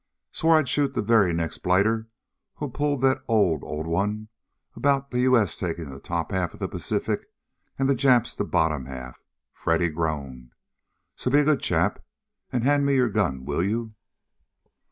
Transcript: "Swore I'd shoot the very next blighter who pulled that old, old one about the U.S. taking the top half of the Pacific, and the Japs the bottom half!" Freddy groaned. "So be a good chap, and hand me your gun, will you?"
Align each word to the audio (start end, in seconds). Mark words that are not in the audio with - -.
"Swore 0.31 0.57
I'd 0.57 0.67
shoot 0.67 0.95
the 0.95 1.03
very 1.03 1.31
next 1.31 1.59
blighter 1.59 2.07
who 2.55 2.71
pulled 2.71 3.03
that 3.03 3.21
old, 3.27 3.63
old 3.63 3.85
one 3.85 4.29
about 4.75 5.11
the 5.11 5.19
U.S. 5.19 5.59
taking 5.59 5.91
the 5.91 5.99
top 5.99 6.31
half 6.31 6.55
of 6.55 6.59
the 6.59 6.67
Pacific, 6.67 7.27
and 7.77 7.87
the 7.87 7.93
Japs 7.93 8.33
the 8.35 8.43
bottom 8.43 8.87
half!" 8.87 9.19
Freddy 9.53 9.89
groaned. 9.89 10.53
"So 11.15 11.29
be 11.29 11.41
a 11.41 11.45
good 11.45 11.59
chap, 11.61 12.03
and 12.51 12.63
hand 12.63 12.83
me 12.83 12.95
your 12.95 13.09
gun, 13.09 13.45
will 13.45 13.61
you?" 13.61 13.93